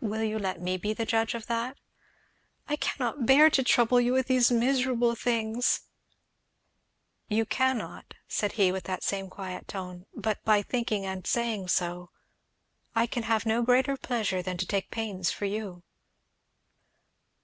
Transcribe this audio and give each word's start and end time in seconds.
"Will 0.00 0.22
you 0.22 0.38
let 0.38 0.60
me 0.62 0.76
be 0.76 0.92
the 0.94 1.04
judge 1.04 1.34
of 1.34 1.48
that?" 1.48 1.76
"I 2.68 2.76
cannot 2.76 3.26
bear 3.26 3.50
to 3.50 3.64
trouble 3.64 4.00
you 4.00 4.12
with 4.12 4.28
these 4.28 4.48
miserable 4.52 5.16
things" 5.16 5.80
"You 7.28 7.44
cannot," 7.44 8.14
said 8.28 8.52
he 8.52 8.70
with 8.70 8.84
that 8.84 9.02
same 9.02 9.28
quiet 9.28 9.66
tone, 9.66 10.06
"but 10.14 10.38
by 10.44 10.62
thinking 10.62 11.04
and 11.04 11.26
saying 11.26 11.66
so. 11.66 12.10
I 12.94 13.08
can 13.08 13.24
have 13.24 13.46
no 13.46 13.62
greater 13.62 13.96
pleasure 13.96 14.42
than 14.42 14.58
to 14.58 14.64
take 14.66 14.92
pains 14.92 15.32
for 15.32 15.44
you." 15.46 15.82